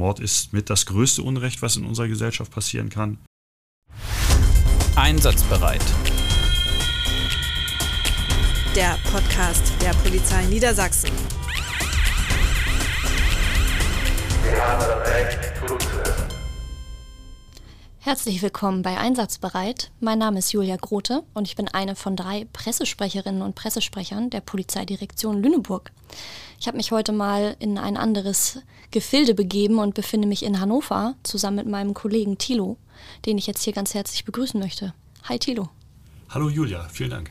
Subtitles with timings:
[0.00, 3.18] Mord ist mit das größte Unrecht, was in unserer Gesellschaft passieren kann.
[4.96, 5.84] Einsatzbereit.
[8.74, 11.10] Der Podcast der Polizei Niedersachsen.
[14.42, 16.28] Wir haben das Recht zuzuhören.
[17.98, 19.90] Herzlich willkommen bei Einsatzbereit.
[20.00, 24.40] Mein Name ist Julia Grote und ich bin eine von drei Pressesprecherinnen und Pressesprechern der
[24.40, 25.92] Polizeidirektion Lüneburg.
[26.60, 31.14] Ich habe mich heute mal in ein anderes Gefilde begeben und befinde mich in Hannover
[31.22, 32.76] zusammen mit meinem Kollegen Thilo,
[33.24, 34.92] den ich jetzt hier ganz herzlich begrüßen möchte.
[35.24, 35.70] Hi Thilo.
[36.28, 37.30] Hallo Julia, vielen Dank.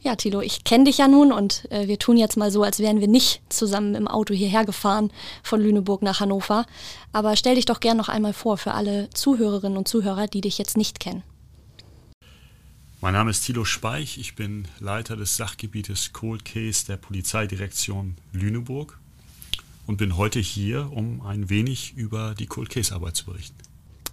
[0.00, 2.78] Ja, Tilo, ich kenne dich ja nun und äh, wir tun jetzt mal so, als
[2.78, 5.12] wären wir nicht zusammen im Auto hierher gefahren
[5.42, 6.64] von Lüneburg nach Hannover.
[7.12, 10.56] Aber stell dich doch gern noch einmal vor für alle Zuhörerinnen und Zuhörer, die dich
[10.56, 11.22] jetzt nicht kennen.
[13.06, 18.98] Mein Name ist Thilo Speich, ich bin Leiter des Sachgebietes Cold Case der Polizeidirektion Lüneburg
[19.86, 23.56] und bin heute hier, um ein wenig über die Cold Case Arbeit zu berichten.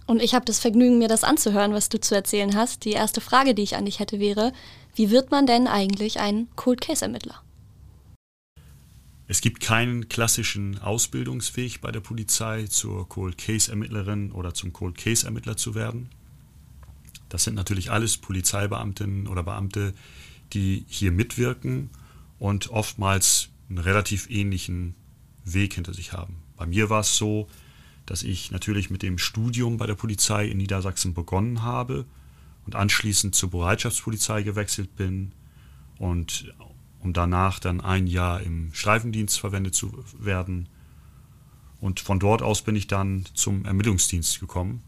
[0.06, 2.84] Und ich habe das Vergnügen, mir das anzuhören, was du zu erzählen hast.
[2.84, 4.52] Die erste Frage, die ich an dich hätte, wäre,
[4.94, 7.42] wie wird man denn eigentlich ein Cold Case Ermittler?
[9.26, 14.96] Es gibt keinen klassischen Ausbildungsweg bei der Polizei zur Cold Case Ermittlerin oder zum Cold
[14.96, 16.10] Case Ermittler zu werden.
[17.28, 19.94] Das sind natürlich alles Polizeibeamtinnen oder Beamte,
[20.52, 21.90] die hier mitwirken
[22.38, 24.94] und oftmals einen relativ ähnlichen
[25.44, 26.36] Weg hinter sich haben.
[26.56, 27.48] Bei mir war es so,
[28.06, 32.04] dass ich natürlich mit dem Studium bei der Polizei in Niedersachsen begonnen habe
[32.66, 35.32] und anschließend zur Bereitschaftspolizei gewechselt bin
[35.98, 36.52] und
[37.00, 40.68] um danach dann ein Jahr im Streifendienst verwendet zu werden.
[41.80, 44.82] Und von dort aus bin ich dann zum Ermittlungsdienst gekommen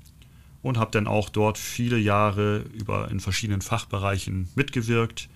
[0.67, 5.29] und habe dann auch dort viele Jahre über in verschiedenen Fachbereichen mitgewirkt.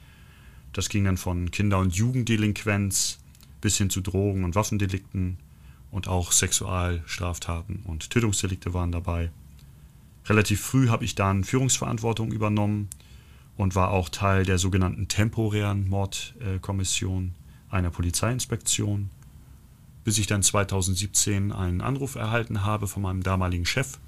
[0.72, 3.20] Das ging dann von Kinder- und Jugenddelinquenz
[3.60, 5.36] bis hin zu Drogen- und Waffendelikten
[5.92, 9.30] und auch Sexualstraftaten und Tötungsdelikte waren dabei.
[10.26, 12.88] Relativ früh habe ich dann Führungsverantwortung übernommen
[13.56, 17.36] und war auch Teil der sogenannten temporären Mordkommission
[17.70, 19.10] einer Polizeiinspektion,
[20.02, 24.00] bis ich dann 2017 einen Anruf erhalten habe von meinem damaligen Chef,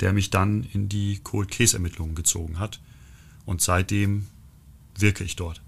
[0.00, 2.80] der mich dann in die Cold Case Ermittlungen gezogen hat
[3.44, 4.26] und seitdem
[4.98, 5.62] wirke ich dort.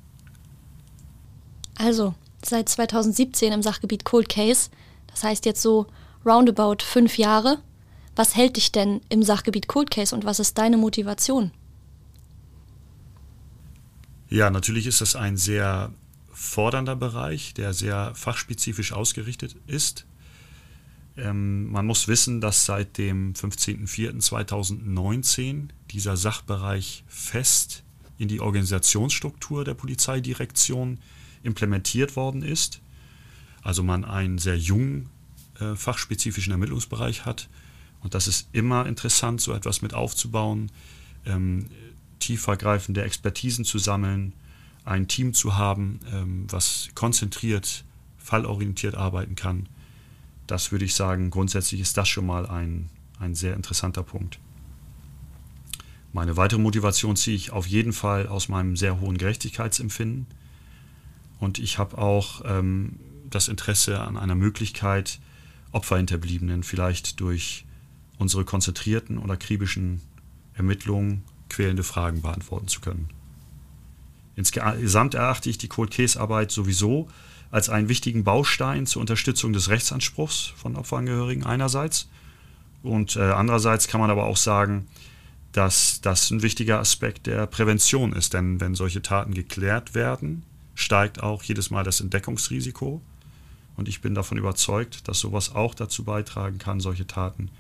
[1.77, 4.71] Also, seit 2017 im Sachgebiet Cold Case.
[5.07, 5.87] Das heißt jetzt so
[6.25, 7.59] roundabout fünf Jahre.
[8.17, 11.53] Was hält dich denn im Sachgebiet Cold Case und was ist deine Motivation?
[14.29, 15.93] Ja, natürlich ist das ein sehr
[16.33, 20.05] fordernder Bereich, der sehr fachspezifisch ausgerichtet ist.
[21.19, 27.83] Ähm, man muss wissen, dass seit dem 15.04.2019 dieser Sachbereich fest
[28.19, 30.99] in die Organisationsstruktur der Polizeidirektion
[31.43, 32.81] implementiert worden ist.
[33.63, 35.09] Also man einen sehr jungen
[35.61, 37.49] äh, fachspezifischen Ermittlungsbereich hat.
[38.01, 40.71] Und das ist immer interessant, so etwas mit aufzubauen,
[41.27, 41.67] ähm,
[42.21, 44.35] tiefergreifende Expertisen zu sammeln,
[44.85, 47.85] ein Team zu haben, ähm, was konzentriert,
[48.19, 49.69] fallorientiert arbeiten kann.
[50.49, 52.89] Das würde ich sagen, grundsätzlich ist das schon mal ein,
[53.21, 54.41] ein sehr interessanter Punkt.
[56.13, 60.27] Meine weitere Motivation ziehe ich auf jeden Fall aus meinem sehr hohen Gerechtigkeitsempfinden.
[61.39, 62.99] Und ich habe auch ähm,
[63.29, 65.21] das Interesse an einer Möglichkeit,
[65.71, 67.67] Opferhinterbliebenen vielleicht durch
[68.17, 70.01] unsere konzentrierten und akribischen
[70.55, 73.11] Ermittlungen quälende Fragen beantworten zu können.
[74.35, 77.09] Insgesamt erachte ich die Cold Case Arbeit sowieso
[77.51, 82.09] als einen wichtigen Baustein zur Unterstützung des Rechtsanspruchs von Opferangehörigen einerseits
[82.83, 84.87] und äh, andererseits kann man aber auch sagen,
[85.53, 90.45] dass das ein wichtiger Aspekt der Prävention ist, denn wenn solche Taten geklärt werden,
[90.75, 93.03] steigt auch jedes Mal das Entdeckungsrisiko.
[93.77, 97.51] Und ich bin davon überzeugt, dass sowas auch dazu beitragen kann, solche Taten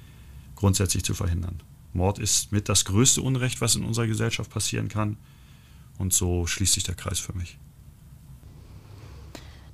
[0.54, 1.60] grundsätzlich zu verhindern.
[1.92, 5.16] Mord ist mit das größte Unrecht, was in unserer Gesellschaft passieren kann.
[5.96, 7.58] Und so schließt sich der Kreis für mich.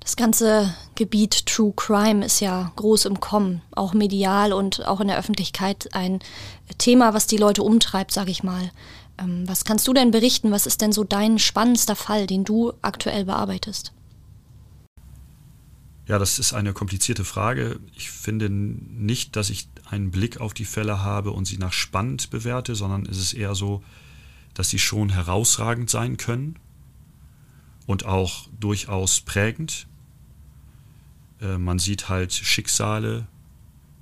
[0.05, 5.09] Das ganze Gebiet True Crime ist ja groß im Kommen, auch medial und auch in
[5.09, 6.19] der Öffentlichkeit ein
[6.77, 8.71] Thema, was die Leute umtreibt, sage ich mal.
[9.17, 10.51] Ähm, was kannst du denn berichten?
[10.51, 13.93] Was ist denn so dein spannendster Fall, den du aktuell bearbeitest?
[16.07, 17.81] Ja, das ist eine komplizierte Frage.
[17.97, 22.29] Ich finde nicht, dass ich einen Blick auf die Fälle habe und sie nach spannend
[22.29, 23.83] bewerte, sondern es ist eher so,
[24.53, 26.59] dass sie schon herausragend sein können
[27.87, 29.87] und auch durchaus prägend.
[31.45, 33.27] Äh, man sieht halt Schicksale,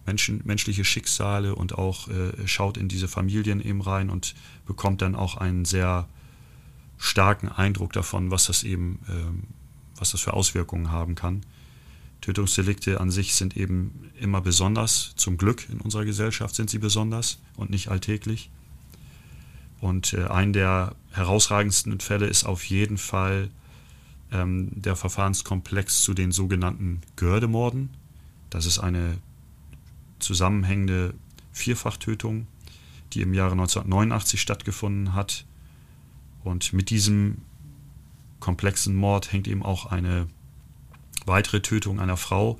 [0.06, 4.34] Menschen, menschliche Schicksale und auch äh, schaut in diese Familien eben rein und
[4.66, 6.08] bekommt dann auch einen sehr
[6.98, 9.44] starken Eindruck davon, was das eben, ähm,
[9.96, 11.42] was das für Auswirkungen haben kann.
[12.20, 15.12] Tötungsdelikte an sich sind eben immer besonders.
[15.16, 18.50] Zum Glück in unserer Gesellschaft sind sie besonders und nicht alltäglich.
[19.80, 23.50] Und äh, ein der herausragendsten Fälle ist auf jeden Fall
[24.32, 27.90] ähm, der Verfahrenskomplex zu den sogenannten Gördemorden.
[28.50, 29.18] Das ist eine
[30.18, 31.14] zusammenhängende
[31.52, 32.46] Vierfachtötung,
[33.12, 35.44] die im Jahre 1989 stattgefunden hat.
[36.44, 37.38] Und mit diesem
[38.40, 40.26] komplexen Mord hängt eben auch eine
[41.26, 42.58] weitere Tötung einer Frau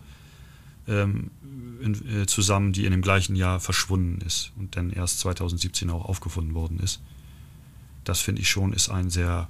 [0.86, 1.30] ähm,
[1.80, 6.04] in, äh, zusammen, die in dem gleichen Jahr verschwunden ist und dann erst 2017 auch
[6.04, 7.00] aufgefunden worden ist.
[8.04, 9.48] Das finde ich schon ist ein sehr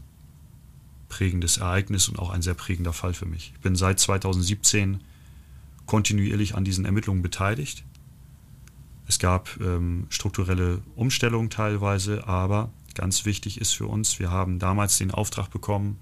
[1.12, 3.52] prägendes Ereignis und auch ein sehr prägender Fall für mich.
[3.54, 5.00] Ich bin seit 2017
[5.84, 7.84] kontinuierlich an diesen Ermittlungen beteiligt.
[9.06, 14.96] Es gab ähm, strukturelle Umstellungen teilweise, aber ganz wichtig ist für uns, wir haben damals
[14.96, 15.98] den Auftrag bekommen,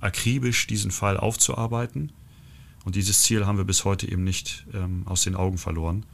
[0.00, 2.12] akribisch diesen Fall aufzuarbeiten
[2.84, 6.04] und dieses Ziel haben wir bis heute eben nicht ähm, aus den Augen verloren.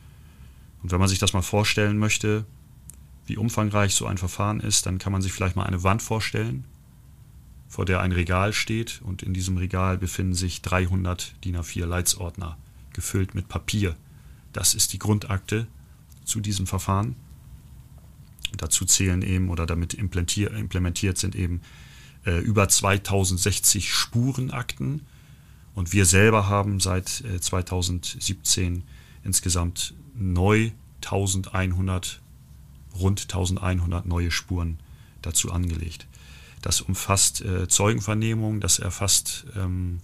[0.84, 2.46] Und wenn man sich das mal vorstellen möchte,
[3.26, 6.64] wie umfangreich so ein Verfahren ist, dann kann man sich vielleicht mal eine Wand vorstellen,
[7.72, 12.58] vor der ein Regal steht und in diesem Regal befinden sich 300 DIN A4 Leitsordner
[12.92, 13.96] gefüllt mit Papier.
[14.52, 15.66] Das ist die Grundakte
[16.22, 17.16] zu diesem Verfahren.
[18.58, 21.62] dazu zählen eben oder damit implementiert sind eben
[22.26, 25.00] äh, über 2060 Spurenakten
[25.74, 28.80] und wir selber haben seit 2017 äh,
[29.24, 30.72] insgesamt neu
[31.06, 32.20] 1100,
[33.00, 34.78] rund 1100 neue Spuren
[35.22, 36.06] dazu angelegt.
[36.62, 40.00] Das umfasst äh, Zeugenvernehmung, das erfasst ähm,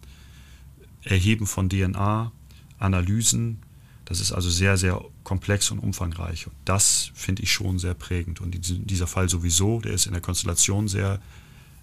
[1.02, 2.32] Erheben von DNA,
[2.78, 3.62] Analysen.
[4.04, 6.46] Das ist also sehr, sehr komplex und umfangreich.
[6.46, 8.40] Und das finde ich schon sehr prägend.
[8.40, 8.56] Und
[8.90, 11.20] dieser Fall sowieso, der ist in der Konstellation sehr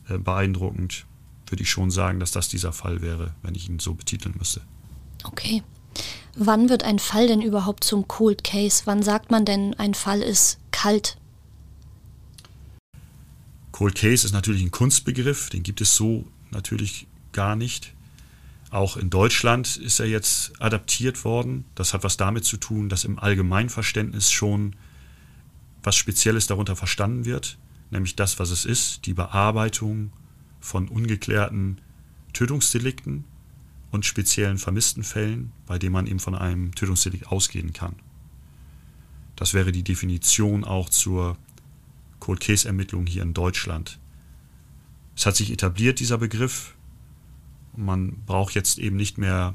[0.10, 1.06] äh, beeindruckend
[1.50, 4.62] würde ich schon sagen, dass das dieser Fall wäre, wenn ich ihn so betiteln müsste.
[5.24, 5.63] Okay.
[6.36, 8.83] Wann wird ein Fall denn überhaupt zum Cold Case?
[8.86, 11.18] Wann sagt man denn, ein Fall ist kalt?
[13.75, 17.94] Cold Case ist natürlich ein Kunstbegriff, den gibt es so natürlich gar nicht.
[18.69, 21.66] Auch in Deutschland ist er jetzt adaptiert worden.
[21.75, 24.77] Das hat was damit zu tun, dass im Allgemeinverständnis schon
[25.83, 27.57] was Spezielles darunter verstanden wird,
[27.92, 30.13] nämlich das, was es ist, die Bearbeitung
[30.62, 31.81] von ungeklärten
[32.31, 33.25] Tötungsdelikten
[33.92, 37.95] und speziellen Vermisstenfällen, bei denen man eben von einem Tötungsdelikt ausgehen kann.
[39.36, 41.36] Das wäre die Definition auch zur
[42.25, 44.00] Cold Case Ermittlung hier in Deutschland.
[45.16, 46.74] Es hat sich etabliert, dieser Begriff.
[47.75, 49.54] Man braucht jetzt eben nicht mehr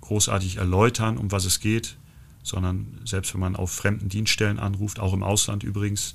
[0.00, 1.96] großartig erläutern, um was es geht,
[2.44, 6.14] sondern selbst wenn man auf fremden Dienststellen anruft, auch im Ausland übrigens,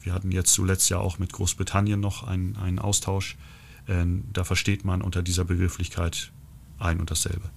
[0.00, 3.36] wir hatten jetzt zuletzt ja auch mit Großbritannien noch einen, einen Austausch,
[3.88, 6.30] ähm, da versteht man unter dieser Begrifflichkeit
[6.78, 7.50] ein und dasselbe.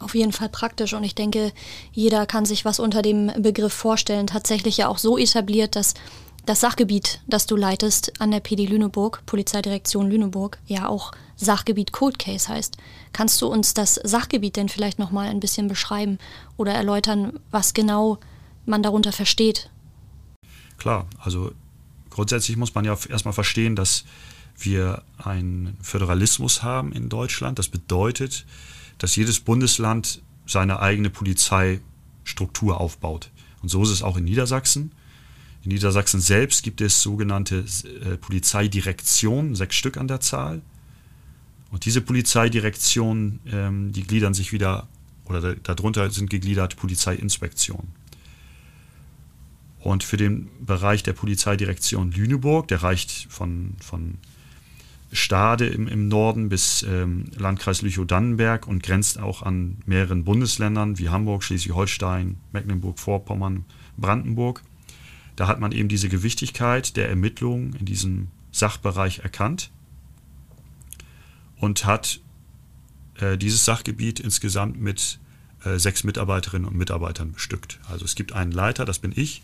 [0.00, 1.52] Auf jeden Fall praktisch und ich denke,
[1.92, 4.26] jeder kann sich was unter dem Begriff vorstellen.
[4.26, 5.94] Tatsächlich ja auch so etabliert, dass
[6.46, 12.20] das Sachgebiet, das du leitest an der PD Lüneburg, Polizeidirektion Lüneburg, ja auch Sachgebiet Cold
[12.20, 12.76] Case heißt.
[13.12, 16.18] Kannst du uns das Sachgebiet denn vielleicht nochmal ein bisschen beschreiben
[16.56, 18.18] oder erläutern, was genau
[18.64, 19.70] man darunter versteht?
[20.78, 21.52] Klar, also
[22.10, 24.04] grundsätzlich muss man ja erstmal verstehen, dass
[24.56, 27.58] wir einen Föderalismus haben in Deutschland.
[27.58, 28.46] Das bedeutet,
[28.98, 33.30] dass jedes Bundesland seine eigene Polizeistruktur aufbaut.
[33.62, 34.92] Und so ist es auch in Niedersachsen.
[35.66, 37.64] In Niedersachsen selbst gibt es sogenannte
[38.04, 40.62] äh, Polizeidirektionen, sechs Stück an der Zahl.
[41.72, 44.86] Und diese Polizeidirektionen, ähm, die gliedern sich wieder,
[45.24, 47.88] oder darunter sind gegliedert Polizeiinspektionen.
[49.80, 54.18] Und für den Bereich der Polizeidirektion Lüneburg, der reicht von, von
[55.10, 61.08] Stade im, im Norden bis ähm, Landkreis Lüchow-Dannenberg und grenzt auch an mehreren Bundesländern wie
[61.08, 63.64] Hamburg, Schleswig-Holstein, Mecklenburg-Vorpommern,
[63.96, 64.62] Brandenburg.
[65.36, 69.70] Da hat man eben diese Gewichtigkeit der Ermittlungen in diesem Sachbereich erkannt
[71.56, 72.20] und hat
[73.18, 75.18] äh, dieses Sachgebiet insgesamt mit
[75.64, 77.80] äh, sechs Mitarbeiterinnen und Mitarbeitern bestückt.
[77.88, 79.42] Also es gibt einen Leiter, das bin ich,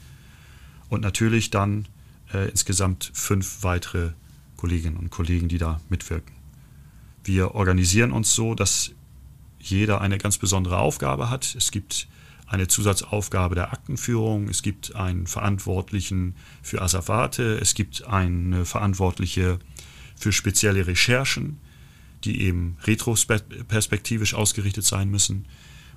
[0.88, 1.86] und natürlich dann
[2.32, 4.10] äh, insgesamt fünf weitere
[4.56, 6.34] Kolleginnen und Kollegen, die da mitwirken.
[7.24, 8.92] Wir organisieren uns so, dass
[9.58, 11.54] jeder eine ganz besondere Aufgabe hat.
[11.54, 12.08] Es gibt
[12.52, 19.58] eine Zusatzaufgabe der Aktenführung, es gibt einen Verantwortlichen für Asafate, es gibt eine Verantwortliche
[20.14, 21.58] für spezielle Recherchen,
[22.24, 25.46] die eben retroperspektivisch ausgerichtet sein müssen.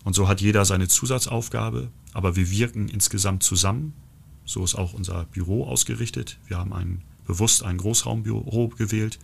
[0.05, 3.93] Und so hat jeder seine Zusatzaufgabe, aber wir wirken insgesamt zusammen.
[4.45, 6.37] So ist auch unser Büro ausgerichtet.
[6.47, 9.19] Wir haben einen bewusst ein Großraumbüro gewählt,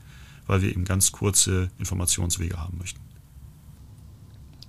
[0.48, 3.00] weil wir eben ganz kurze Informationswege haben möchten.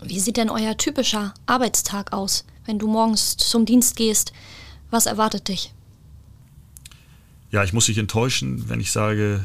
[0.04, 4.32] Wie sieht denn euer typischer Arbeitstag aus, wenn du morgens zum Dienst gehst?
[4.90, 5.72] Was erwartet dich?
[7.50, 9.44] Ja, ich muss dich enttäuschen, wenn ich sage,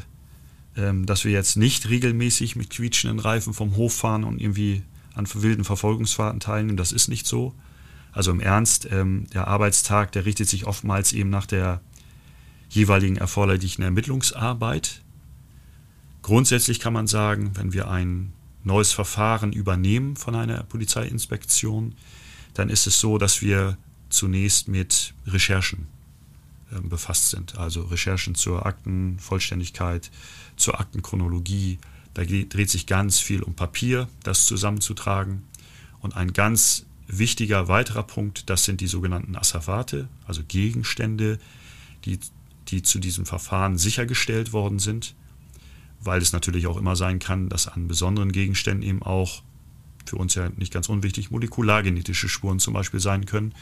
[0.76, 4.82] ähm, dass wir jetzt nicht regelmäßig mit quietschenden Reifen vom Hof fahren und irgendwie
[5.14, 6.76] an wilden Verfolgungsfahrten teilnehmen.
[6.76, 7.54] Das ist nicht so.
[8.12, 11.80] Also im Ernst, ähm, der Arbeitstag, der richtet sich oftmals eben nach der
[12.68, 15.02] jeweiligen erforderlichen Ermittlungsarbeit.
[16.22, 18.32] Grundsätzlich kann man sagen, wenn wir ein
[18.64, 21.94] neues Verfahren übernehmen von einer Polizeiinspektion,
[22.58, 25.86] dann ist es so, dass wir zunächst mit Recherchen
[26.72, 27.56] äh, befasst sind.
[27.56, 30.10] Also Recherchen zur Aktenvollständigkeit,
[30.56, 31.78] zur Aktenchronologie.
[32.14, 35.44] Da dreht sich ganz viel um Papier, das zusammenzutragen.
[36.00, 41.38] Und ein ganz wichtiger weiterer Punkt, das sind die sogenannten Asservate, also Gegenstände,
[42.04, 42.18] die,
[42.68, 45.14] die zu diesem Verfahren sichergestellt worden sind
[46.00, 49.42] weil es natürlich auch immer sein kann, dass an besonderen Gegenständen eben auch,
[50.08, 53.54] für uns ja nicht ganz unwichtig, molekulargenetische Spuren zum Beispiel sein können.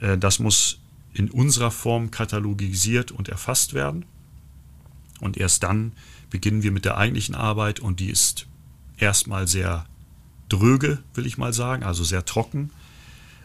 [0.00, 0.80] Äh, das muss
[1.12, 4.04] in unserer Form katalogisiert und erfasst werden.
[5.20, 5.92] Und erst dann
[6.30, 8.46] beginnen wir mit der eigentlichen Arbeit und die ist
[8.96, 9.86] erstmal sehr
[10.48, 12.70] dröge, will ich mal sagen, also sehr trocken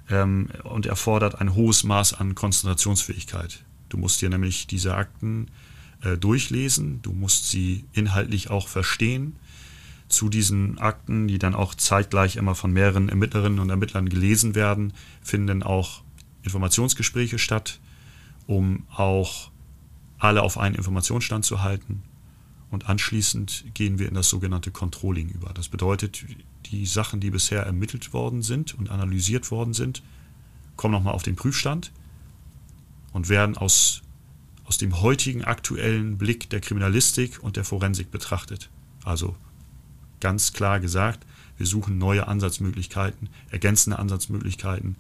[0.09, 3.63] ähm, und erfordert ein hohes Maß an Konzentrationsfähigkeit.
[3.89, 5.47] Du musst dir nämlich diese Akten
[6.01, 9.35] äh, durchlesen, du musst sie inhaltlich auch verstehen.
[10.07, 14.93] Zu diesen Akten, die dann auch zeitgleich immer von mehreren Ermittlerinnen und Ermittlern gelesen werden,
[15.21, 16.03] finden auch
[16.43, 17.79] Informationsgespräche statt,
[18.45, 19.51] um auch
[20.19, 22.03] alle auf einen Informationsstand zu halten.
[22.69, 25.53] Und anschließend gehen wir in das sogenannte Controlling über.
[25.53, 26.25] Das bedeutet,
[26.67, 30.03] die Sachen, die bisher ermittelt worden sind und analysiert worden sind,
[30.75, 31.91] kommen nochmal auf den Prüfstand
[33.13, 34.01] und werden aus
[34.65, 38.69] aus dem heutigen aktuellen Blick der Kriminalistik und der Forensik betrachtet.
[39.03, 39.35] Also
[40.19, 41.25] ganz klar gesagt,
[41.57, 44.95] wir suchen neue Ansatzmöglichkeiten, ergänzende Ansatzmöglichkeiten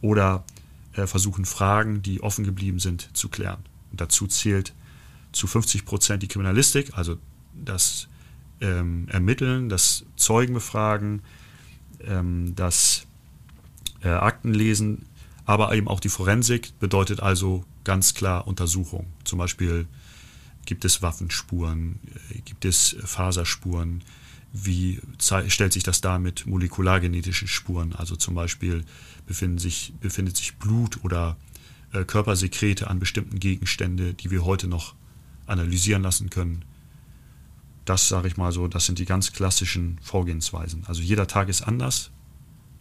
[0.00, 0.44] oder
[0.92, 3.64] äh, versuchen Fragen, die offen geblieben sind, zu klären.
[3.90, 4.74] Und dazu zählt
[5.32, 7.18] zu 50 Prozent die Kriminalistik, also
[7.54, 8.08] das
[8.60, 11.22] ähm, Ermitteln, das Zeugenbefragen,
[12.00, 13.06] ähm, das
[14.02, 15.06] äh, Aktenlesen,
[15.44, 19.06] aber eben auch die Forensik bedeutet also ganz klar Untersuchung.
[19.24, 19.86] Zum Beispiel
[20.64, 24.02] gibt es Waffenspuren, äh, gibt es Faserspuren,
[24.64, 27.92] wie stellt sich das dar mit molekulargenetischen Spuren?
[27.94, 28.84] Also zum Beispiel
[29.56, 31.36] sich, befindet sich Blut oder
[31.92, 34.94] äh, Körpersekrete an bestimmten Gegenständen, die wir heute noch
[35.46, 36.64] analysieren lassen können.
[37.84, 40.84] Das sage ich mal so, das sind die ganz klassischen Vorgehensweisen.
[40.86, 42.10] Also jeder Tag ist anders,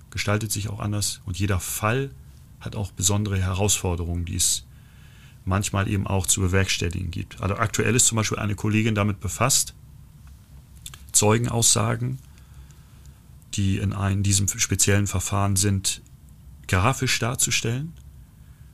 [0.10, 2.12] gestaltet sich auch anders und jeder Fall
[2.60, 4.66] hat auch besondere Herausforderungen, die es
[5.44, 7.42] manchmal eben auch zu bewerkstelligen gibt.
[7.42, 9.76] Also aktuell ist zum Beispiel eine Kollegin damit befasst,
[11.16, 12.20] Zeugenaussagen,
[13.54, 16.02] die in einem, diesem speziellen Verfahren sind,
[16.68, 17.94] grafisch darzustellen,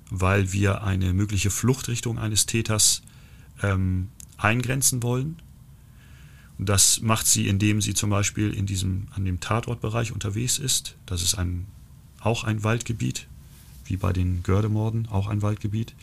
[0.10, 3.02] weil wir eine mögliche Fluchtrichtung eines Täters
[3.62, 5.38] ähm, eingrenzen wollen.
[6.58, 10.96] Und das macht sie, indem sie zum Beispiel in diesem, an dem Tatortbereich unterwegs ist.
[11.06, 11.66] Das ist ein,
[12.20, 13.28] auch ein Waldgebiet,
[13.86, 15.96] wie bei den Gördemorden, auch ein Waldgebiet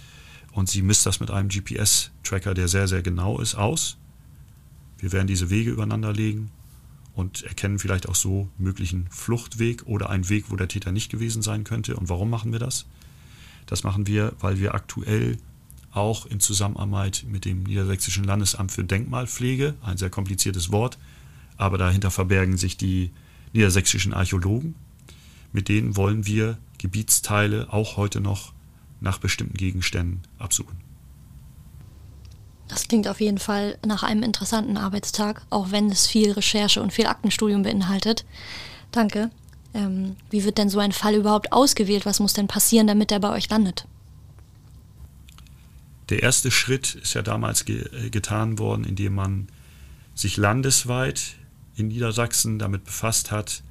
[0.52, 3.98] und sie misst das mit einem GPS-Tracker, der sehr, sehr genau ist, aus.
[4.99, 6.50] Wir werden diese Wege übereinander legen
[7.14, 11.43] und erkennen vielleicht auch so möglichen Fluchtweg oder einen Weg, wo der Täter nicht gewesen
[11.43, 11.97] sein könnte.
[11.97, 12.87] Und warum machen wir das?
[13.67, 15.37] Das machen wir, weil wir aktuell
[15.90, 20.99] auch in Zusammenarbeit mit dem Niedersächsischen Landesamt für Denkmalpflege, ein sehr kompliziertes Wort,
[21.57, 23.11] aber dahinter verbergen sich die
[23.52, 24.75] niedersächsischen Archäologen.
[25.52, 28.52] Mit denen wollen wir Gebietsteile auch heute noch
[29.00, 30.88] nach bestimmten Gegenständen absuchen.
[32.69, 36.93] Das klingt auf jeden Fall nach einem interessanten Arbeitstag, auch wenn es viel Recherche und
[36.93, 38.25] viel Aktenstudium beinhaltet.
[38.93, 39.31] Danke.
[39.75, 42.07] Ähm, wie wird denn so ein Fall überhaupt ausgewählt?
[42.07, 43.87] Was muss denn passieren, damit er bei euch landet?
[46.11, 49.49] Der erste Schritt ist ja damals ge äh, getan worden, indem man
[50.15, 51.37] sich landesweit
[51.77, 53.63] in Niedersachsen damit befasst hat,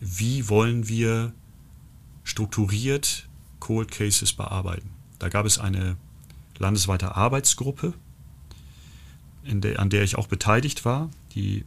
[0.00, 1.32] wie wollen wir
[2.24, 3.28] strukturiert
[3.60, 4.90] Cold Cases bearbeiten.
[5.18, 5.96] Da gab es eine
[6.58, 7.94] landesweite Arbeitsgruppe,
[9.44, 11.10] der, an der ich auch beteiligt war.
[11.34, 11.64] Die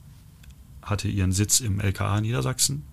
[0.82, 2.84] hatte ihren Sitz im LKA Niedersachsen.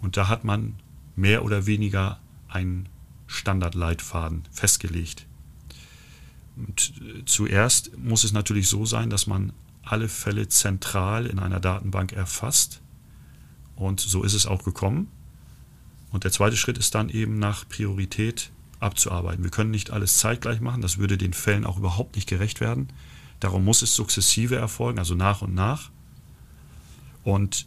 [0.00, 0.74] Und da hat man
[1.14, 2.18] mehr oder weniger
[2.48, 2.88] einen
[3.26, 5.26] Standardleitfaden festgelegt.
[6.56, 11.60] Und äh, zuerst muss es natürlich so sein, dass man alle Fälle zentral in einer
[11.60, 12.80] Datenbank erfasst.
[13.76, 15.08] Und so ist es auch gekommen.
[16.10, 19.44] Und der zweite Schritt ist dann eben nach Priorität abzuarbeiten.
[19.44, 22.88] Wir können nicht alles zeitgleich machen, das würde den Fällen auch überhaupt nicht gerecht werden.
[23.42, 25.90] Darum muss es sukzessive erfolgen, also nach und nach.
[27.24, 27.66] Und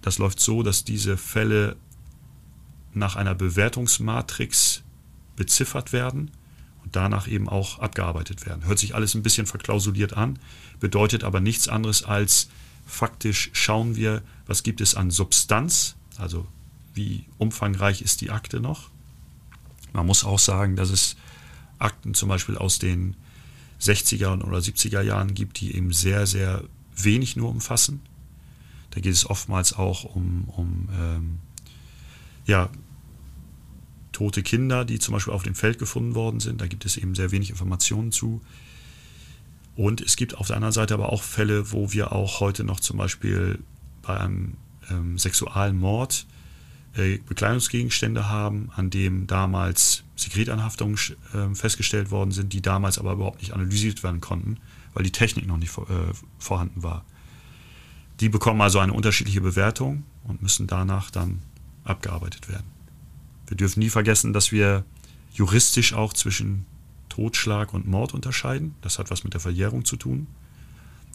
[0.00, 1.76] das läuft so, dass diese Fälle
[2.94, 4.82] nach einer Bewertungsmatrix
[5.36, 6.30] beziffert werden
[6.82, 8.64] und danach eben auch abgearbeitet werden.
[8.64, 10.38] Hört sich alles ein bisschen verklausuliert an,
[10.80, 12.48] bedeutet aber nichts anderes als
[12.86, 16.46] faktisch schauen wir, was gibt es an Substanz, also
[16.94, 18.88] wie umfangreich ist die Akte noch.
[19.92, 21.16] Man muss auch sagen, dass es
[21.78, 23.16] Akten zum Beispiel aus den
[23.80, 26.64] 60er oder 70er Jahren gibt, die eben sehr, sehr
[26.96, 28.00] wenig nur umfassen.
[28.90, 31.38] Da geht es oftmals auch um, um ähm,
[32.46, 32.68] ja,
[34.12, 36.60] tote Kinder, die zum Beispiel auf dem Feld gefunden worden sind.
[36.60, 38.40] Da gibt es eben sehr wenig Informationen zu.
[39.76, 42.80] Und es gibt auf der anderen Seite aber auch Fälle, wo wir auch heute noch
[42.80, 43.60] zum Beispiel
[44.02, 44.56] bei einem
[44.90, 46.26] ähm, Sexualmord
[46.96, 50.98] äh, Bekleidungsgegenstände haben, an dem damals Sekretanhaftungen
[51.32, 54.58] äh, festgestellt worden sind, die damals aber überhaupt nicht analysiert werden konnten,
[54.94, 57.04] weil die Technik noch nicht äh, vorhanden war.
[58.20, 61.40] Die bekommen also eine unterschiedliche Bewertung und müssen danach dann
[61.84, 62.66] abgearbeitet werden.
[63.46, 64.84] Wir dürfen nie vergessen, dass wir
[65.32, 66.66] juristisch auch zwischen
[67.08, 68.74] Totschlag und Mord unterscheiden.
[68.82, 70.26] Das hat was mit der Verjährung zu tun.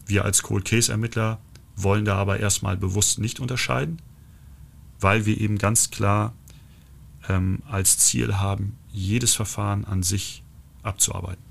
[0.07, 1.39] Wir als Cold Case Ermittler
[1.75, 3.99] wollen da aber erstmal bewusst nicht unterscheiden,
[4.99, 6.33] weil wir eben ganz klar
[7.29, 10.43] ähm, als Ziel haben, jedes Verfahren an sich
[10.83, 11.43] abzuarbeiten.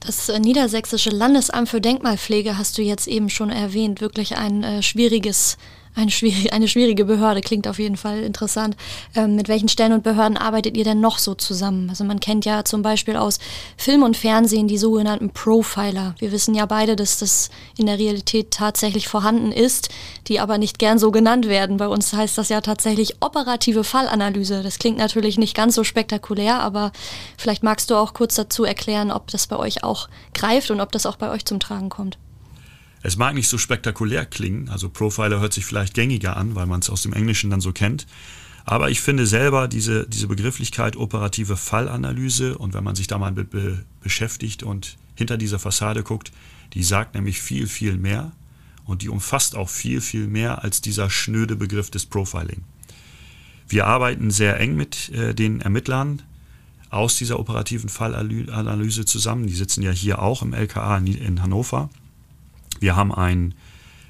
[0.00, 4.00] Das äh, Niedersächsische Landesamt für Denkmalpflege hast du jetzt eben schon erwähnt.
[4.00, 5.58] Wirklich ein äh, schwieriges
[5.96, 8.76] eine schwierige, eine schwierige Behörde, klingt auf jeden Fall interessant.
[9.14, 11.88] Ähm, mit welchen Stellen und Behörden arbeitet ihr denn noch so zusammen?
[11.88, 13.38] Also man kennt ja zum Beispiel aus
[13.78, 16.14] Film und Fernsehen die sogenannten Profiler.
[16.18, 17.48] Wir wissen ja beide, dass das
[17.78, 19.88] in der Realität tatsächlich vorhanden ist,
[20.28, 21.78] die aber nicht gern so genannt werden.
[21.78, 24.62] Bei uns heißt das ja tatsächlich operative Fallanalyse.
[24.62, 26.92] Das klingt natürlich nicht ganz so spektakulär, aber
[27.38, 30.92] vielleicht magst du auch kurz dazu erklären, ob das bei euch auch greift und ob
[30.92, 32.18] das auch bei euch zum Tragen kommt.
[33.02, 36.80] Es mag nicht so spektakulär klingen, also Profiler hört sich vielleicht gängiger an, weil man
[36.80, 38.06] es aus dem Englischen dann so kennt.
[38.64, 43.30] Aber ich finde selber diese, diese Begrifflichkeit operative Fallanalyse und wenn man sich da mal
[43.32, 46.32] be beschäftigt und hinter dieser Fassade guckt,
[46.74, 48.32] die sagt nämlich viel, viel mehr
[48.84, 52.62] und die umfasst auch viel, viel mehr als dieser schnöde Begriff des Profiling.
[53.68, 56.22] Wir arbeiten sehr eng mit äh, den Ermittlern
[56.90, 59.46] aus dieser operativen Fallanalyse zusammen.
[59.46, 61.90] Die sitzen ja hier auch im LKA in Hannover.
[62.80, 63.54] Wir haben einen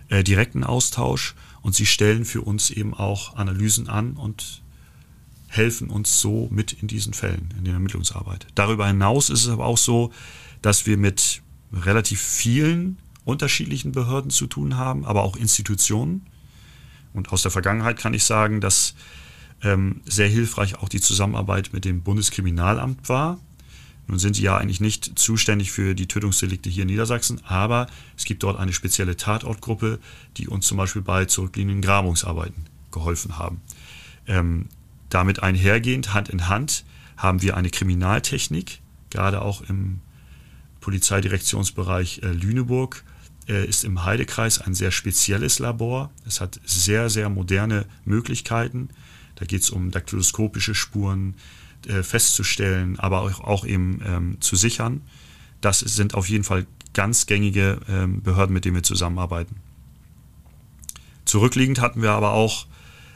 [0.09, 4.63] äh, direkten Austausch und sie stellen für uns eben auch Analysen an und
[5.49, 8.47] helfen uns so mit in diesen Fällen, in der Ermittlungsarbeit.
[8.55, 10.13] Darüber hinaus ist es aber auch so,
[10.63, 16.27] dass wir mit relativ vielen unterschiedlichen Behörden zu tun haben, aber auch Institutionen.
[17.13, 18.95] Und aus der Vergangenheit kann ich sagen, dass
[19.63, 23.41] ähm, sehr hilfreich auch die Zusammenarbeit mit dem Bundeskriminalamt war.
[24.09, 28.25] Nun sind die ja eigentlich nicht zuständig für die Tötungsdelikte hier in Niedersachsen, aber es
[28.25, 29.99] gibt dort eine spezielle Tatortgruppe,
[30.37, 33.61] die uns zum Beispiel bei zurückliegenden Grabungsarbeiten geholfen haben.
[34.27, 34.69] Ähm,
[35.09, 36.85] damit einhergehend, Hand in Hand,
[37.17, 40.01] haben wir eine Kriminaltechnik, gerade auch im
[40.81, 43.03] Polizeidirektionsbereich äh, Lüneburg,
[43.49, 46.11] äh, ist im Heidekreis ein sehr spezielles Labor.
[46.27, 48.91] Es hat sehr, sehr moderne Möglichkeiten.
[49.37, 51.35] Da geht es um daktyloskopische Spuren,
[51.87, 55.03] äh, festzustellen, aber auch, auch eben ähm, zu sichern.
[55.61, 59.57] Das sind auf jeden Fall ganz gängige ähm, Behörden, mit denen wir zusammenarbeiten.
[61.25, 62.67] Zurückliegend hatten wir aber auch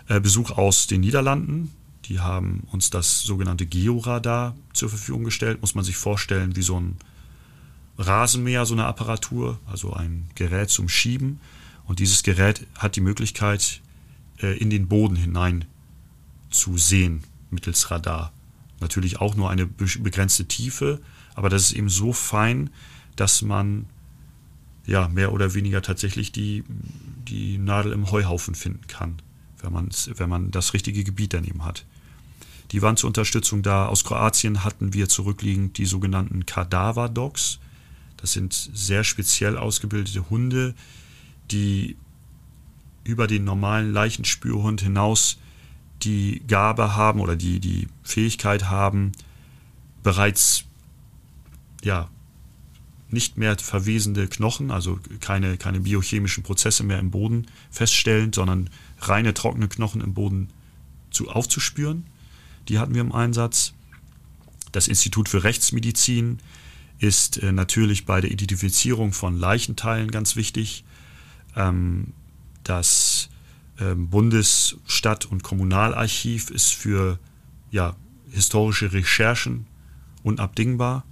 [0.08, 1.72] äh, Besuch aus den Niederlanden.
[2.06, 5.60] Die haben uns das sogenannte Georadar zur Verfügung gestellt.
[5.60, 6.96] Muss man sich vorstellen, wie so ein
[7.98, 11.40] Rasenmäher, so eine Apparatur, also ein Gerät zum Schieben.
[11.86, 13.80] Und dieses Gerät hat die Möglichkeit,
[14.42, 15.64] äh, in den Boden hinein
[16.50, 18.32] zu sehen mittels Radar
[18.80, 21.00] natürlich auch nur eine begrenzte Tiefe,
[21.34, 22.70] aber das ist eben so fein,
[23.16, 23.86] dass man
[24.86, 26.64] ja mehr oder weniger tatsächlich die,
[27.28, 29.22] die Nadel im Heuhaufen finden kann,
[29.62, 31.84] wenn, wenn man das richtige Gebiet daneben hat.
[32.72, 33.86] Die waren zur Unterstützung da.
[33.86, 37.58] Aus Kroatien hatten wir zurückliegend die sogenannten Kadaver-Dogs.
[38.16, 40.74] Das sind sehr speziell ausgebildete Hunde,
[41.50, 41.96] die
[43.02, 45.38] über den normalen Leichenspürhund hinaus
[46.02, 49.12] die Gabe haben oder die, die Fähigkeit haben,
[50.02, 50.64] bereits
[51.82, 52.08] ja,
[53.08, 59.34] nicht mehr verwesende Knochen, also keine, keine biochemischen Prozesse mehr im Boden feststellen, sondern reine
[59.34, 60.48] trockene Knochen im Boden
[61.10, 62.06] zu, aufzuspüren.
[62.68, 63.72] Die hatten wir im Einsatz.
[64.72, 66.38] Das Institut für Rechtsmedizin
[66.98, 70.84] ist äh, natürlich bei der Identifizierung von Leichenteilen ganz wichtig.
[71.56, 72.12] Ähm,
[72.62, 73.29] das
[73.94, 77.18] Bundes-, Stadt- und Kommunalarchiv ist für
[77.70, 77.96] ja,
[78.30, 79.66] historische Recherchen
[80.22, 81.04] unabdingbar.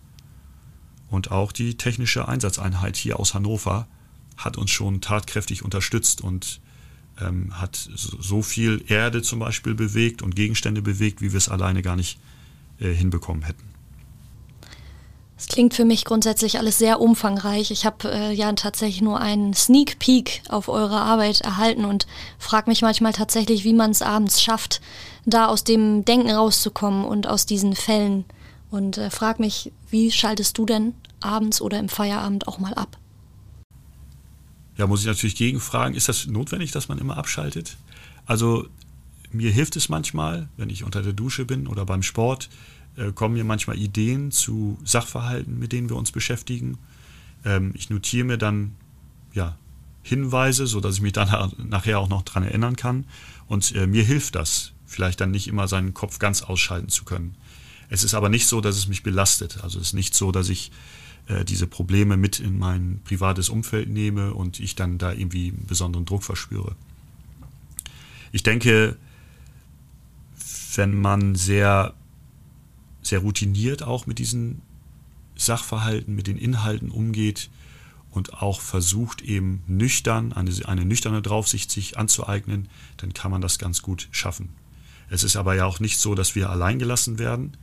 [1.09, 3.87] Und auch die technische Einsatzeinheit hier aus Hannover
[4.37, 6.61] hat uns schon tatkräftig unterstützt und
[7.21, 11.83] ähm, hat so viel Erde zum Beispiel bewegt und Gegenstände bewegt, wie wir es alleine
[11.83, 12.19] gar nicht
[12.79, 13.65] äh, hinbekommen hätten.
[15.38, 17.70] Es klingt für mich grundsätzlich alles sehr umfangreich.
[17.70, 22.09] Ich habe äh, ja tatsächlich nur einen Sneak Peek auf eure Arbeit erhalten und
[22.40, 24.81] frage mich manchmal tatsächlich, wie man es abends schafft,
[25.27, 28.24] da aus dem Denken rauszukommen und aus diesen Fällen.
[28.72, 32.98] Und äh, frage mich, wie schaltest du denn abends oder im Feierabend auch mal ab?
[34.77, 37.77] Ja, muss ich natürlich gegenfragen, ist das notwendig, dass man immer abschaltet?
[38.27, 38.66] Also
[39.31, 42.48] mir hilft es manchmal, wenn ich unter der Dusche bin oder beim Sport,
[42.99, 46.79] äh, kommen mir manchmal Ideen zu Sachverhalten, mit denen wir uns beschäftigen.
[47.45, 48.75] Ähm, ich notiere mir dann
[49.33, 49.57] ja,
[50.03, 53.05] Hinweise, sodass ich mich dann nachher auch noch daran erinnern kann.
[53.47, 57.35] Und äh, mir hilft das, vielleicht dann nicht immer seinen Kopf ganz ausschalten zu können.
[57.91, 59.63] Es ist aber nicht so, dass es mich belastet.
[59.63, 60.71] Also es ist nicht so, dass ich
[61.27, 65.67] äh, diese Probleme mit in mein privates Umfeld nehme und ich dann da irgendwie einen
[65.67, 66.75] besonderen Druck verspüre.
[68.33, 68.97] Ich denke,
[70.75, 71.95] wenn man sehr
[73.09, 74.62] sehr routiniert auch mit diesen
[75.37, 77.51] Sachverhalten, mit den Inhalten umgeht
[78.11, 83.59] und auch versucht eben nüchtern, eine, eine nüchterne Draufsicht sich anzueignen, dann kann man das
[83.59, 84.51] ganz gut schaffen.
[85.11, 87.57] Es ist aber ja auch nicht so, dass wir allein gelassen werden.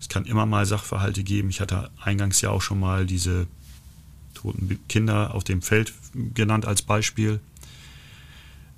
[0.00, 1.50] Es kann immer mal Sachverhalte geben.
[1.50, 3.46] Ich hatte eingangs ja auch schon mal diese
[4.34, 5.92] toten Kinder auf dem Feld
[6.34, 7.40] genannt als Beispiel.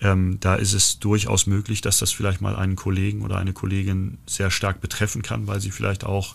[0.03, 4.19] Ähm, da ist es durchaus möglich, dass das vielleicht mal einen Kollegen oder eine Kollegin
[4.27, 6.35] sehr stark betreffen kann, weil sie vielleicht auch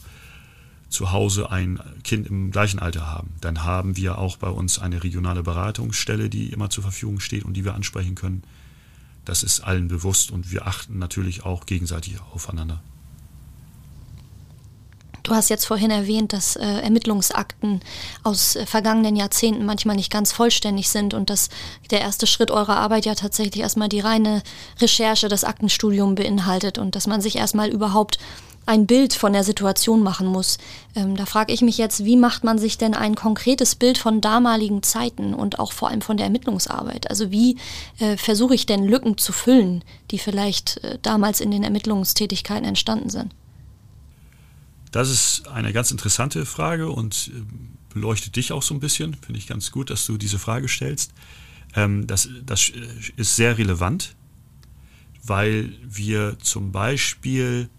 [0.89, 3.31] zu Hause ein Kind im gleichen Alter haben.
[3.41, 7.55] Dann haben wir auch bei uns eine regionale Beratungsstelle, die immer zur Verfügung steht und
[7.55, 8.43] die wir ansprechen können.
[9.25, 12.81] Das ist allen bewusst und wir achten natürlich auch gegenseitig aufeinander.
[15.27, 17.81] Du hast jetzt vorhin erwähnt, dass äh, Ermittlungsakten
[18.23, 21.49] aus äh, vergangenen Jahrzehnten manchmal nicht ganz vollständig sind und dass
[21.91, 24.41] der erste Schritt eurer Arbeit ja tatsächlich erstmal die reine
[24.79, 28.19] Recherche, das Aktenstudium beinhaltet und dass man sich erstmal überhaupt
[28.65, 30.59] ein Bild von der Situation machen muss.
[30.95, 34.21] Ähm, da frage ich mich jetzt, wie macht man sich denn ein konkretes Bild von
[34.21, 37.09] damaligen Zeiten und auch vor allem von der Ermittlungsarbeit?
[37.09, 37.57] Also wie
[37.99, 43.09] äh, versuche ich denn Lücken zu füllen, die vielleicht äh, damals in den Ermittlungstätigkeiten entstanden
[43.09, 43.33] sind?
[44.91, 47.41] Das ist eine ganz interessante Frage und äh,
[47.93, 49.15] beleuchtet dich auch so ein bisschen.
[49.15, 51.13] Finde ich ganz gut, dass du diese Frage stellst.
[51.75, 54.15] Ähm, das, das äh, ist sehr relevant,
[55.23, 57.69] weil wir zum Beispiel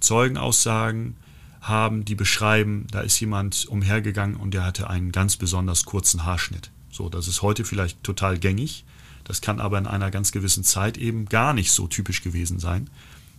[0.00, 1.16] Zeugenaussagen
[1.60, 6.70] haben, die beschreiben, da ist jemand umhergegangen und der hatte einen ganz besonders kurzen Haarschnitt.
[6.90, 8.84] So, das ist heute vielleicht total gängig.
[9.24, 12.88] Das kann aber in einer ganz gewissen Zeit eben gar nicht so typisch gewesen sein.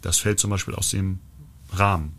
[0.02, 1.20] Das fällt zum Beispiel aus dem
[1.74, 2.14] Rahmen.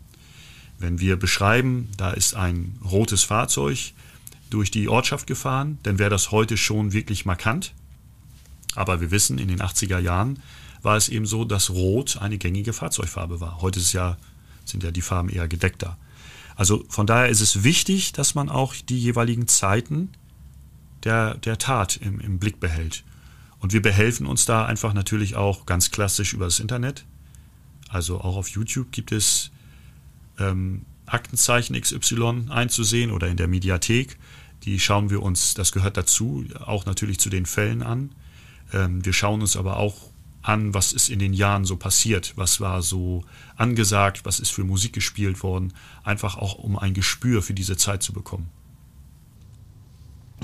[0.83, 3.93] Wenn wir beschreiben, da ist ein rotes Fahrzeug
[4.49, 7.73] durch die Ortschaft gefahren, dann wäre das heute schon wirklich markant.
[8.75, 10.39] Aber wir wissen, in den 80er Jahren
[10.81, 13.61] war es eben so, dass Rot eine gängige Fahrzeugfarbe war.
[13.61, 14.17] Heute ja,
[14.65, 15.97] sind ja die Farben eher gedeckter.
[16.57, 20.09] Also von daher ist es wichtig, dass man auch die jeweiligen Zeiten
[21.05, 23.05] der, der Tat im, im Blick behält.
[23.59, 27.05] Und wir behelfen uns da einfach natürlich auch ganz klassisch über das Internet.
[27.87, 29.49] Also auch auf YouTube gibt es
[30.39, 34.17] ähm, Aktenzeichen XY einzusehen oder in der Mediathek.
[34.63, 38.11] Die schauen wir uns, das gehört dazu, auch natürlich zu den Fällen an.
[38.71, 42.59] Ähm, wir schauen uns aber auch an, was ist in den Jahren so passiert, was
[42.59, 43.23] war so
[43.55, 48.03] angesagt, was ist für Musik gespielt worden, einfach auch um ein Gespür für diese Zeit
[48.03, 48.49] zu bekommen.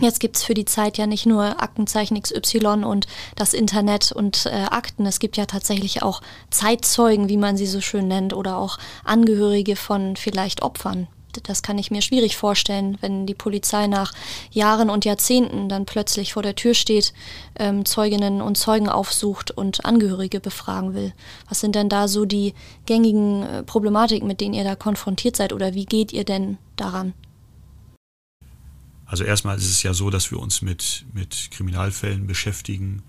[0.02, 4.46] Jetzt gibt es für die Zeit ja nicht nur Aktenzeichen XY und das Internet und
[4.46, 5.06] äh, Akten.
[5.06, 9.76] Es gibt ja tatsächlich auch Zeitzeugen, wie man sie so schön nennt, oder auch Angehörige
[9.76, 11.08] von vielleicht Opfern.
[11.44, 14.14] Das kann ich mir schwierig vorstellen, wenn die Polizei nach
[14.52, 17.14] Jahren und Jahrzehnten dann plötzlich vor der Tür steht,
[17.58, 21.14] ähm, Zeuginnen und Zeugen aufsucht und Angehörige befragen will.
[21.48, 22.54] Was sind denn da so die
[22.86, 27.14] gängigen äh, Problematiken, mit denen ihr da konfrontiert seid oder wie geht ihr denn daran?
[29.10, 33.02] Also erstmal ist es ja so, dass wir uns mit, mit Kriminalfällen beschäftigen,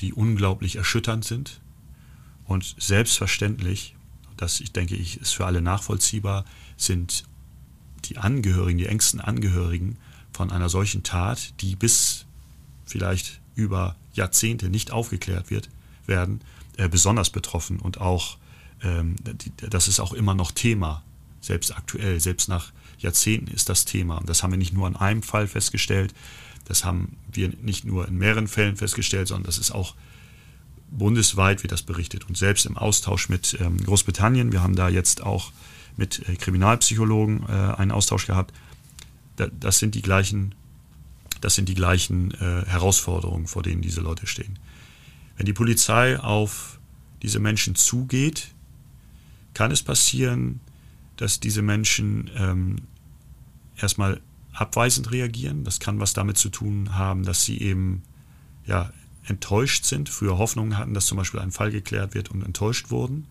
[0.00, 1.60] die unglaublich erschütternd sind.
[2.46, 3.94] Und selbstverständlich,
[4.38, 6.46] das ich denke ich, ist für alle nachvollziehbar,
[6.78, 7.24] sind
[8.06, 9.98] die Angehörigen, die engsten Angehörigen
[10.32, 12.24] von einer solchen Tat, die bis
[12.86, 15.68] vielleicht über Jahrzehnte nicht aufgeklärt wird,
[16.06, 16.40] werden,
[16.78, 18.38] äh, besonders betroffen und auch,
[18.82, 21.02] ähm, die, das ist auch immer noch Thema,
[21.42, 24.18] selbst aktuell, selbst nach Jahrzehnten ist das Thema.
[24.18, 26.14] Und das haben wir nicht nur in einem Fall festgestellt,
[26.64, 29.94] das haben wir nicht nur in mehreren Fällen festgestellt, sondern das ist auch
[30.90, 32.28] bundesweit wird das berichtet.
[32.28, 35.52] Und selbst im Austausch mit ähm, Großbritannien, wir haben da jetzt auch
[35.96, 38.54] mit äh, Kriminalpsychologen äh, einen Austausch gehabt,
[39.36, 40.54] da, das sind die gleichen,
[41.40, 44.58] das sind die gleichen äh, Herausforderungen, vor denen diese Leute stehen.
[45.36, 46.78] Wenn die Polizei auf
[47.22, 48.48] diese Menschen zugeht,
[49.54, 50.60] kann es passieren,
[51.22, 52.76] dass diese Menschen ähm,
[53.76, 54.20] erstmal
[54.52, 55.62] abweisend reagieren.
[55.62, 58.02] Das kann was damit zu tun haben, dass sie eben
[58.66, 58.90] ja,
[59.28, 63.28] enttäuscht sind, früher Hoffnungen hatten, dass zum Beispiel ein Fall geklärt wird und enttäuscht wurden.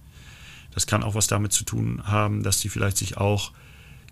[0.73, 3.51] Das kann auch was damit zu tun haben, dass sie vielleicht sich auch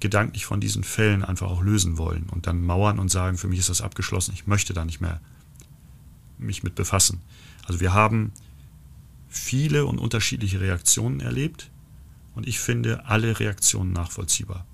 [0.02, 3.60] gedanklich von diesen Fällen einfach auch lösen wollen und dann mauern und sagen, für mich
[3.60, 5.22] ist das abgeschlossen, ich möchte da nicht mehr
[6.38, 7.22] mich mit befassen.
[7.66, 8.34] Also wir haben
[9.30, 11.72] viele und unterschiedliche Reaktionen erlebt
[12.40, 14.66] und ich finde alle Reaktionen nachvollziehbar.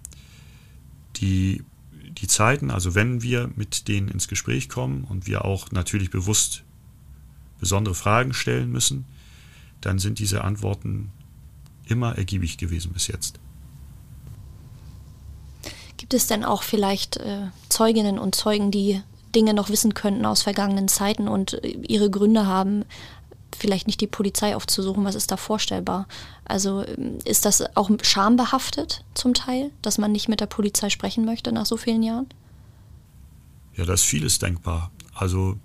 [1.15, 1.63] Die,
[2.11, 6.63] die Zeiten, also wenn wir mit denen ins Gespräch kommen und wir auch natürlich bewusst
[7.59, 9.05] besondere Fragen stellen müssen,
[9.81, 11.11] dann sind diese Antworten
[11.87, 13.39] immer ergiebig gewesen bis jetzt.
[15.97, 19.01] Gibt es denn auch vielleicht äh, Zeuginnen und Zeugen, die
[19.33, 22.85] Dinge noch wissen könnten aus vergangenen Zeiten und äh, ihre Gründe haben,
[23.57, 25.03] vielleicht nicht die Polizei aufzusuchen?
[25.05, 26.07] Was ist da vorstellbar?
[26.45, 31.25] Also ähm, ist das auch schambehaftet zum Teil, dass man nicht mit der Polizei sprechen
[31.25, 32.27] möchte nach so vielen Jahren?
[33.75, 34.91] Ja, da ist vieles denkbar.
[35.13, 35.57] Also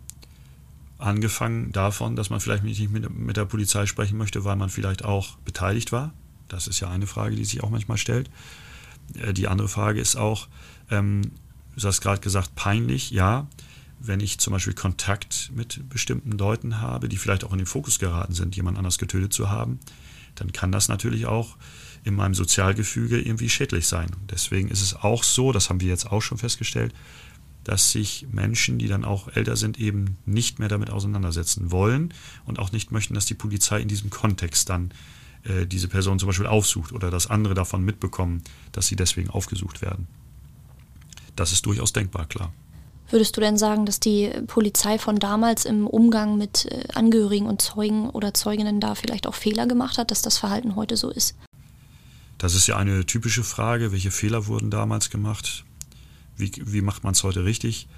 [0.99, 5.05] angefangen davon, dass man vielleicht nicht mit, mit der Polizei sprechen möchte, weil man vielleicht
[5.05, 6.13] auch beteiligt war.
[6.49, 8.31] Das ist ja eine Frage, die sich auch manchmal stellt.
[9.15, 10.49] Äh, die andere Frage ist auch,
[10.91, 11.33] ähm,
[11.77, 13.47] du hast gerade gesagt, peinlich, ja.
[14.03, 17.99] Wenn ich zum Beispiel Kontakt mit bestimmten Leuten habe, die vielleicht auch in den Fokus
[17.99, 19.79] geraten sind, jemand anders getötet zu haben,
[20.35, 21.57] dann kann das natürlich auch
[22.03, 24.11] in meinem Sozialgefüge irgendwie schädlich sein.
[24.31, 26.95] Deswegen ist es auch so, das haben wir jetzt auch schon festgestellt,
[27.65, 32.15] dass sich Menschen, die dann auch älter sind, eben nicht mehr damit auseinandersetzen wollen
[32.47, 34.93] und auch nicht möchten, dass die Polizei in diesem Kontext dann
[35.45, 39.83] äh, diese Person zum Beispiel aufsucht oder dass andere davon mitbekommen, dass sie deswegen aufgesucht
[39.83, 40.07] werden.
[41.37, 42.53] Das ist durchaus denkbar, klar.
[43.11, 47.61] Würdest du denn sagen, dass die Polizei von damals im Umgang mit äh, Angehörigen und
[47.61, 51.35] Zeugen oder Zeuginnen da vielleicht auch Fehler gemacht hat, dass das Verhalten heute so ist?
[52.39, 53.91] Das ist ja eine typische Frage.
[53.91, 55.65] Welche Fehler wurden damals gemacht?
[56.37, 57.89] Wie, wie macht man es heute richtig?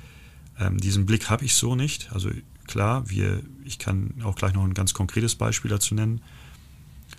[0.58, 2.10] Ähm, diesen Blick habe ich so nicht.
[2.12, 2.30] Also
[2.66, 6.22] klar, wir, ich kann auch gleich noch ein ganz konkretes Beispiel dazu nennen.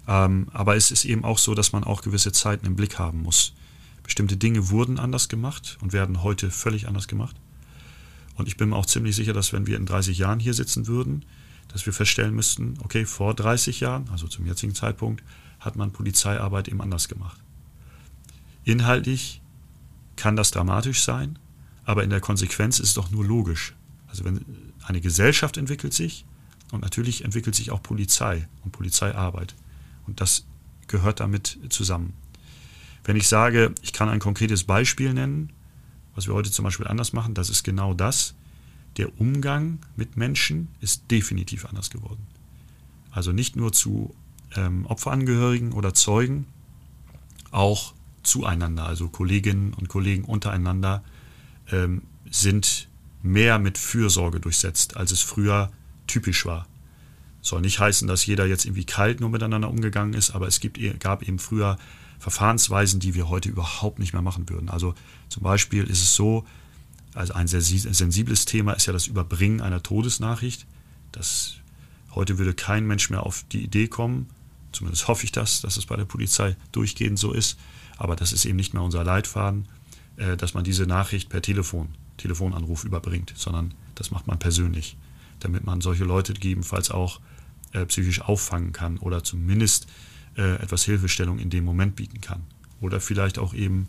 [0.07, 3.21] Ähm, aber es ist eben auch so, dass man auch gewisse Zeiten im Blick haben
[3.21, 3.53] muss.
[4.01, 7.35] Bestimmte Dinge wurden anders gemacht und werden heute völlig anders gemacht.
[8.35, 10.87] Und ich bin mir auch ziemlich sicher, dass wenn wir in 30 Jahren hier sitzen
[10.87, 11.25] würden,
[11.67, 15.23] dass wir feststellen müssten, okay, vor 30 Jahren, also zum jetzigen Zeitpunkt,
[15.59, 17.39] hat man Polizeiarbeit eben anders gemacht.
[18.63, 19.41] Inhaltlich
[20.15, 21.39] kann das dramatisch sein,
[21.85, 23.73] aber in der Konsequenz ist es doch nur logisch.
[24.07, 24.45] Also wenn
[24.83, 26.25] eine Gesellschaft entwickelt sich
[26.71, 29.55] und natürlich entwickelt sich auch Polizei und Polizeiarbeit.
[30.05, 30.45] Und das
[30.87, 32.13] gehört damit zusammen.
[33.03, 35.51] Wenn ich sage, ich kann ein konkretes Beispiel nennen,
[36.15, 38.35] was wir heute zum Beispiel anders machen, das ist genau das.
[38.97, 42.27] Der Umgang mit Menschen ist definitiv anders geworden.
[43.11, 44.13] Also nicht nur zu
[44.55, 46.45] ähm, Opferangehörigen oder Zeugen,
[47.51, 51.03] auch zueinander, also Kolleginnen und Kollegen untereinander,
[51.71, 52.87] ähm, sind
[53.21, 55.71] mehr mit Fürsorge durchsetzt, als es früher
[56.07, 56.67] typisch war.
[57.41, 60.79] Soll nicht heißen, dass jeder jetzt irgendwie kalt nur miteinander umgegangen ist, aber es gibt,
[60.99, 61.77] gab eben früher
[62.23, 64.69] Verfahrensweisen, die wir heute überhaupt nicht mehr machen würden.
[64.69, 64.95] Also
[65.27, 66.45] zum Beispiel ist es so,
[67.13, 70.65] also ein sehr sensibles Thema ist ja das Überbringen einer Todesnachricht.
[71.11, 71.55] Das,
[72.15, 74.29] heute würde kein Mensch mehr auf die Idee kommen,
[74.71, 77.59] zumindest hoffe ich das, dass es bei der Polizei durchgehend so ist,
[77.97, 79.67] aber das ist eben nicht mehr unser Leitfaden,
[80.15, 84.95] äh, dass man diese Nachricht per Telefon, Telefonanruf überbringt, sondern das macht man persönlich,
[85.41, 87.19] damit man solche Leute gegebenenfalls auch
[87.73, 89.87] äh, psychisch auffangen kann oder zumindest
[90.37, 92.43] äh, etwas Hilfestellung in dem Moment bieten kann.
[92.81, 93.87] Oder vielleicht auch eben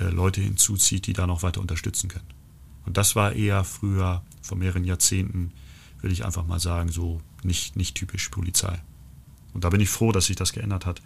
[0.00, 2.26] äh, Leute hinzuzieht, die da noch weiter unterstützen können.
[2.84, 5.52] Und das war eher früher, vor mehreren Jahrzehnten,
[6.00, 8.80] will ich einfach mal sagen, so nicht, nicht typisch Polizei.
[9.54, 11.00] Und da bin ich froh, dass sich das geändert hat.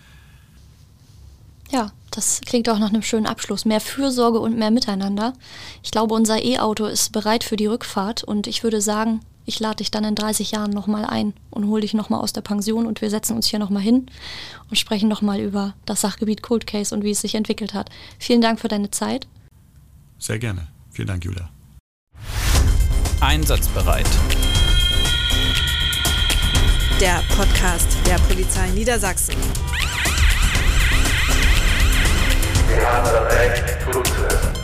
[1.71, 3.65] Ja, das klingt auch nach einem schönen Abschluss.
[3.65, 5.35] Mehr Fürsorge und mehr Miteinander.
[5.83, 9.77] Ich glaube, unser E-Auto ist bereit für die Rückfahrt und ich würde sagen, ich lade
[9.77, 13.01] dich dann in 30 Jahren nochmal ein und hole dich nochmal aus der Pension und
[13.01, 14.07] wir setzen uns hier nochmal hin
[14.69, 17.89] und sprechen nochmal über das Sachgebiet Cold Case und wie es sich entwickelt hat.
[18.19, 19.29] Vielen Dank für deine Zeit.
[20.19, 20.67] Sehr gerne.
[20.91, 21.49] Vielen Dank, Julia.
[23.21, 24.09] Einsatzbereit.
[27.01, 29.37] Der Podcast der Polizei Niedersachsen.
[32.69, 34.56] Wir haben das Recht, zu zuzuhören.